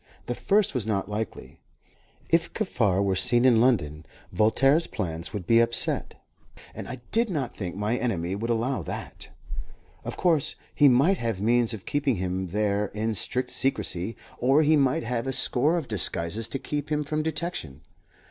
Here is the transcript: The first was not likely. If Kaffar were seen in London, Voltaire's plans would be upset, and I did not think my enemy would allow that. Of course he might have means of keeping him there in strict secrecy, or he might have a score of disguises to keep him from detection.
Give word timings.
The 0.25 0.33
first 0.33 0.73
was 0.73 0.87
not 0.87 1.09
likely. 1.11 1.59
If 2.27 2.51
Kaffar 2.53 3.03
were 3.03 3.15
seen 3.15 3.45
in 3.45 3.61
London, 3.61 4.03
Voltaire's 4.31 4.87
plans 4.87 5.31
would 5.31 5.45
be 5.45 5.59
upset, 5.59 6.15
and 6.73 6.87
I 6.89 7.01
did 7.11 7.29
not 7.29 7.55
think 7.55 7.75
my 7.75 7.95
enemy 7.97 8.33
would 8.35 8.49
allow 8.49 8.81
that. 8.81 9.29
Of 10.03 10.17
course 10.17 10.55
he 10.73 10.87
might 10.87 11.19
have 11.19 11.39
means 11.39 11.71
of 11.71 11.85
keeping 11.85 12.15
him 12.15 12.47
there 12.47 12.87
in 12.95 13.13
strict 13.13 13.51
secrecy, 13.51 14.17
or 14.39 14.63
he 14.63 14.75
might 14.75 15.03
have 15.03 15.27
a 15.27 15.31
score 15.33 15.77
of 15.77 15.87
disguises 15.87 16.49
to 16.49 16.57
keep 16.57 16.91
him 16.91 17.03
from 17.03 17.21
detection. 17.21 17.81